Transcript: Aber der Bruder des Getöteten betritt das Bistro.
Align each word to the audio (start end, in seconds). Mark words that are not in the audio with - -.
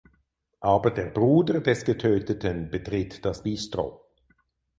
Aber 0.61 0.89
der 0.89 1.11
Bruder 1.11 1.59
des 1.61 1.85
Getöteten 1.85 2.71
betritt 2.71 3.23
das 3.23 3.43
Bistro. 3.43 4.03